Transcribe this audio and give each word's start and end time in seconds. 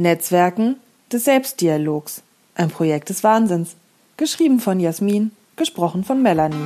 Netzwerken 0.00 0.76
des 1.12 1.24
Selbstdialogs. 1.24 2.22
Ein 2.54 2.70
Projekt 2.70 3.10
des 3.10 3.22
Wahnsinns. 3.22 3.76
Geschrieben 4.16 4.58
von 4.58 4.80
Jasmin, 4.80 5.30
gesprochen 5.56 6.04
von 6.04 6.22
Melanie. 6.22 6.56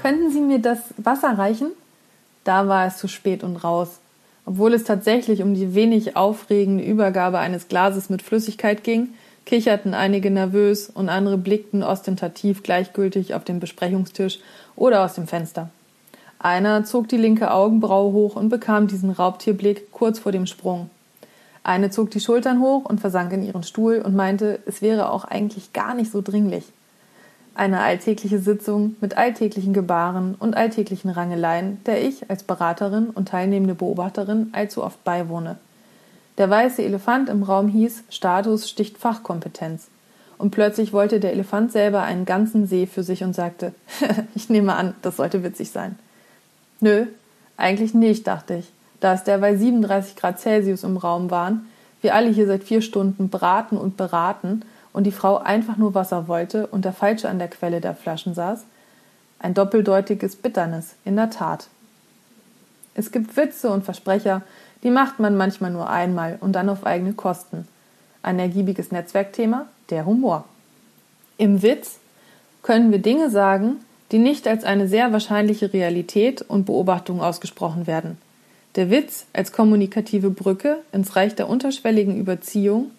Könnten 0.00 0.30
Sie 0.32 0.40
mir 0.40 0.58
das 0.58 0.78
Wasser 0.96 1.36
reichen? 1.36 1.72
Da 2.44 2.66
war 2.66 2.86
es 2.86 2.96
zu 2.96 3.06
spät 3.06 3.44
und 3.44 3.56
raus. 3.56 3.98
Obwohl 4.46 4.72
es 4.72 4.84
tatsächlich 4.84 5.42
um 5.42 5.54
die 5.54 5.74
wenig 5.74 6.16
aufregende 6.16 6.84
Übergabe 6.84 7.38
eines 7.40 7.68
Glases 7.68 8.08
mit 8.08 8.22
Flüssigkeit 8.22 8.84
ging, 8.84 9.14
kicherten 9.46 9.94
einige 9.94 10.30
nervös 10.30 10.88
und 10.88 11.08
andere 11.08 11.38
blickten 11.38 11.82
ostentativ 11.82 12.62
gleichgültig 12.62 13.34
auf 13.34 13.44
den 13.44 13.60
Besprechungstisch 13.60 14.38
oder 14.76 15.04
aus 15.04 15.14
dem 15.14 15.26
Fenster. 15.26 15.70
Einer 16.38 16.84
zog 16.84 17.08
die 17.08 17.16
linke 17.16 17.50
Augenbraue 17.50 18.12
hoch 18.12 18.36
und 18.36 18.48
bekam 18.48 18.86
diesen 18.86 19.10
Raubtierblick 19.10 19.90
kurz 19.92 20.18
vor 20.18 20.32
dem 20.32 20.46
Sprung. 20.46 20.90
Eine 21.62 21.88
zog 21.88 22.10
die 22.10 22.20
Schultern 22.20 22.60
hoch 22.60 22.84
und 22.84 23.00
versank 23.00 23.32
in 23.32 23.42
ihren 23.42 23.62
Stuhl 23.62 24.02
und 24.04 24.14
meinte, 24.14 24.58
es 24.66 24.82
wäre 24.82 25.10
auch 25.10 25.24
eigentlich 25.24 25.72
gar 25.72 25.94
nicht 25.94 26.12
so 26.12 26.20
dringlich. 26.20 26.64
Eine 27.54 27.80
alltägliche 27.80 28.40
Sitzung 28.40 28.96
mit 29.00 29.16
alltäglichen 29.16 29.72
Gebaren 29.72 30.34
und 30.34 30.56
alltäglichen 30.56 31.08
Rangeleien, 31.08 31.80
der 31.86 32.04
ich 32.04 32.28
als 32.28 32.42
Beraterin 32.42 33.06
und 33.06 33.28
teilnehmende 33.28 33.74
Beobachterin 33.74 34.50
allzu 34.52 34.82
oft 34.82 35.02
beiwohne. 35.04 35.56
Der 36.38 36.50
weiße 36.50 36.82
Elefant 36.82 37.28
im 37.28 37.42
Raum 37.42 37.68
hieß 37.68 38.04
Status 38.10 38.68
sticht 38.68 38.98
Fachkompetenz. 38.98 39.88
Und 40.36 40.50
plötzlich 40.50 40.92
wollte 40.92 41.20
der 41.20 41.32
Elefant 41.32 41.70
selber 41.70 42.02
einen 42.02 42.24
ganzen 42.24 42.66
See 42.66 42.86
für 42.86 43.04
sich 43.04 43.22
und 43.22 43.34
sagte, 43.34 43.72
ich 44.34 44.48
nehme 44.48 44.74
an, 44.74 44.94
das 45.02 45.16
sollte 45.16 45.44
witzig 45.44 45.70
sein. 45.70 45.98
Nö, 46.80 47.06
eigentlich 47.56 47.94
nicht, 47.94 48.26
dachte 48.26 48.54
ich, 48.56 48.72
da 49.00 49.14
es 49.14 49.22
derweil 49.22 49.56
37 49.56 50.16
Grad 50.16 50.40
Celsius 50.40 50.82
im 50.82 50.96
Raum 50.96 51.30
waren, 51.30 51.66
wir 52.00 52.14
alle 52.14 52.28
hier 52.28 52.46
seit 52.46 52.64
vier 52.64 52.82
Stunden 52.82 53.28
braten 53.28 53.78
und 53.78 53.96
beraten 53.96 54.62
und 54.92 55.04
die 55.04 55.12
Frau 55.12 55.38
einfach 55.38 55.76
nur 55.76 55.94
Wasser 55.94 56.28
wollte 56.28 56.66
und 56.66 56.84
der 56.84 56.92
Falsche 56.92 57.28
an 57.28 57.38
der 57.38 57.48
Quelle 57.48 57.80
der 57.80 57.94
Flaschen 57.94 58.34
saß, 58.34 58.64
ein 59.38 59.54
doppeldeutiges 59.54 60.36
Bitternis, 60.36 60.96
in 61.04 61.16
der 61.16 61.30
Tat. 61.30 61.68
Es 62.94 63.10
gibt 63.10 63.36
Witze 63.36 63.70
und 63.70 63.84
Versprecher, 63.84 64.42
die 64.84 64.90
macht 64.90 65.18
man 65.18 65.36
manchmal 65.36 65.70
nur 65.70 65.90
einmal 65.90 66.38
und 66.40 66.52
dann 66.52 66.68
auf 66.68 66.86
eigene 66.86 67.14
Kosten. 67.14 67.66
Ein 68.22 68.38
ergiebiges 68.38 68.92
Netzwerkthema, 68.92 69.66
der 69.90 70.06
Humor. 70.06 70.44
Im 71.36 71.62
Witz 71.62 71.98
können 72.62 72.92
wir 72.92 72.98
Dinge 72.98 73.30
sagen, 73.30 73.76
die 74.12 74.18
nicht 74.18 74.46
als 74.46 74.64
eine 74.64 74.86
sehr 74.86 75.12
wahrscheinliche 75.12 75.72
Realität 75.72 76.42
und 76.42 76.66
Beobachtung 76.66 77.20
ausgesprochen 77.20 77.86
werden. 77.86 78.18
Der 78.76 78.90
Witz 78.90 79.26
als 79.32 79.52
kommunikative 79.52 80.30
Brücke 80.30 80.78
ins 80.92 81.16
Reich 81.16 81.34
der 81.34 81.48
unterschwelligen 81.48 82.16
Überziehung 82.16 82.90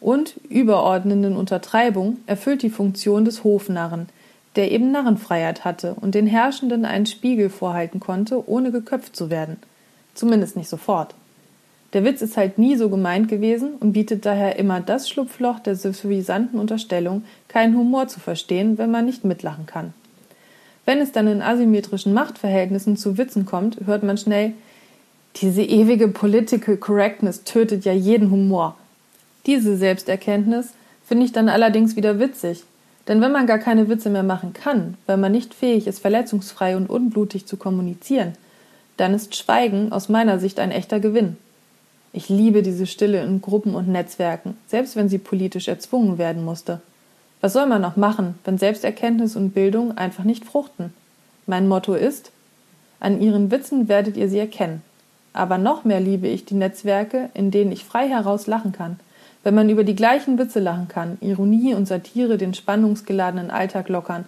und 0.00 0.34
überordnenden 0.48 1.36
Untertreibung 1.36 2.18
erfüllt 2.26 2.62
die 2.62 2.70
Funktion 2.70 3.24
des 3.24 3.44
Hofnarren, 3.44 4.08
der 4.56 4.72
eben 4.72 4.90
Narrenfreiheit 4.90 5.64
hatte 5.64 5.94
und 5.94 6.14
den 6.14 6.26
Herrschenden 6.26 6.84
einen 6.84 7.06
Spiegel 7.06 7.50
vorhalten 7.50 8.00
konnte, 8.00 8.48
ohne 8.48 8.72
geköpft 8.72 9.14
zu 9.14 9.30
werden. 9.30 9.56
Zumindest 10.14 10.56
nicht 10.56 10.68
sofort. 10.68 11.14
Der 11.92 12.04
Witz 12.04 12.22
ist 12.22 12.36
halt 12.36 12.58
nie 12.58 12.76
so 12.76 12.88
gemeint 12.88 13.28
gewesen 13.28 13.74
und 13.80 13.92
bietet 13.92 14.24
daher 14.24 14.58
immer 14.58 14.80
das 14.80 15.08
Schlupfloch 15.08 15.58
der 15.58 15.74
suffisanten 15.74 16.60
Unterstellung, 16.60 17.24
keinen 17.48 17.76
Humor 17.76 18.06
zu 18.06 18.20
verstehen, 18.20 18.78
wenn 18.78 18.90
man 18.90 19.06
nicht 19.06 19.24
mitlachen 19.24 19.66
kann. 19.66 19.92
Wenn 20.84 20.98
es 20.98 21.12
dann 21.12 21.26
in 21.26 21.42
asymmetrischen 21.42 22.14
Machtverhältnissen 22.14 22.96
zu 22.96 23.18
Witzen 23.18 23.44
kommt, 23.44 23.78
hört 23.86 24.02
man 24.02 24.18
schnell, 24.18 24.52
diese 25.36 25.62
ewige 25.62 26.08
Political 26.08 26.76
Correctness 26.76 27.44
tötet 27.44 27.84
ja 27.84 27.92
jeden 27.92 28.30
Humor. 28.30 28.76
Diese 29.46 29.76
Selbsterkenntnis 29.76 30.70
finde 31.06 31.24
ich 31.24 31.32
dann 31.32 31.48
allerdings 31.48 31.96
wieder 31.96 32.18
witzig. 32.18 32.64
Denn 33.08 33.20
wenn 33.20 33.32
man 33.32 33.46
gar 33.46 33.58
keine 33.58 33.88
Witze 33.88 34.10
mehr 34.10 34.22
machen 34.22 34.52
kann, 34.52 34.96
weil 35.06 35.16
man 35.16 35.32
nicht 35.32 35.54
fähig 35.54 35.86
ist, 35.86 36.00
verletzungsfrei 36.00 36.76
und 36.76 36.88
unblutig 36.88 37.46
zu 37.46 37.56
kommunizieren, 37.56 38.34
dann 38.96 39.14
ist 39.14 39.34
Schweigen 39.34 39.92
aus 39.92 40.08
meiner 40.08 40.38
Sicht 40.38 40.60
ein 40.60 40.70
echter 40.70 41.00
Gewinn. 41.00 41.36
Ich 42.12 42.28
liebe 42.28 42.62
diese 42.62 42.86
Stille 42.86 43.22
in 43.22 43.40
Gruppen 43.40 43.76
und 43.76 43.86
Netzwerken, 43.86 44.56
selbst 44.66 44.96
wenn 44.96 45.08
sie 45.08 45.18
politisch 45.18 45.68
erzwungen 45.68 46.18
werden 46.18 46.44
musste. 46.44 46.80
Was 47.40 47.52
soll 47.52 47.66
man 47.66 47.80
noch 47.80 47.96
machen, 47.96 48.34
wenn 48.44 48.58
Selbsterkenntnis 48.58 49.36
und 49.36 49.50
Bildung 49.50 49.96
einfach 49.96 50.24
nicht 50.24 50.44
fruchten? 50.44 50.92
Mein 51.46 51.68
Motto 51.68 51.94
ist, 51.94 52.32
an 52.98 53.20
ihren 53.20 53.52
Witzen 53.52 53.88
werdet 53.88 54.16
ihr 54.16 54.28
sie 54.28 54.40
erkennen. 54.40 54.82
Aber 55.32 55.56
noch 55.56 55.84
mehr 55.84 56.00
liebe 56.00 56.26
ich 56.26 56.44
die 56.44 56.54
Netzwerke, 56.54 57.30
in 57.34 57.52
denen 57.52 57.70
ich 57.70 57.84
frei 57.84 58.08
heraus 58.08 58.48
lachen 58.48 58.72
kann, 58.72 58.98
wenn 59.44 59.54
man 59.54 59.70
über 59.70 59.84
die 59.84 59.94
gleichen 59.94 60.36
Witze 60.36 60.58
lachen 60.58 60.88
kann, 60.88 61.16
Ironie 61.20 61.74
und 61.74 61.86
Satire 61.86 62.36
den 62.36 62.54
spannungsgeladenen 62.54 63.52
Alltag 63.52 63.88
lockern, 63.88 64.24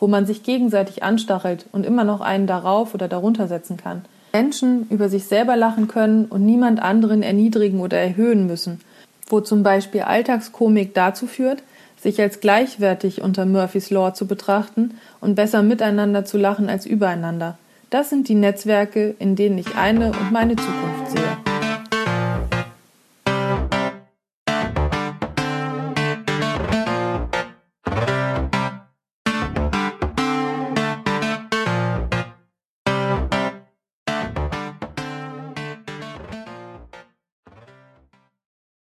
wo 0.00 0.08
man 0.08 0.24
sich 0.24 0.42
gegenseitig 0.42 1.02
anstachelt 1.02 1.66
und 1.72 1.84
immer 1.84 2.04
noch 2.04 2.22
einen 2.22 2.46
darauf 2.46 2.94
oder 2.94 3.08
darunter 3.08 3.46
setzen 3.46 3.76
kann– 3.76 4.06
Menschen 4.32 4.86
über 4.90 5.08
sich 5.08 5.24
selber 5.24 5.56
lachen 5.56 5.88
können 5.88 6.26
und 6.26 6.44
niemand 6.44 6.80
anderen 6.80 7.22
erniedrigen 7.22 7.80
oder 7.80 7.98
erhöhen 7.98 8.46
müssen, 8.46 8.80
wo 9.28 9.40
zum 9.40 9.62
Beispiel 9.62 10.02
Alltagskomik 10.02 10.94
dazu 10.94 11.26
führt, 11.26 11.62
sich 12.00 12.20
als 12.20 12.40
gleichwertig 12.40 13.22
unter 13.22 13.46
Murphys 13.46 13.90
Law 13.90 14.12
zu 14.12 14.26
betrachten 14.26 14.98
und 15.20 15.34
besser 15.34 15.62
miteinander 15.62 16.24
zu 16.24 16.38
lachen 16.38 16.68
als 16.68 16.86
übereinander. 16.86 17.58
Das 17.90 18.10
sind 18.10 18.28
die 18.28 18.34
Netzwerke, 18.34 19.14
in 19.18 19.36
denen 19.36 19.58
ich 19.58 19.76
eine 19.76 20.08
und 20.08 20.32
meine 20.32 20.56
Zukunft 20.56 21.12
sehe. 21.12 21.45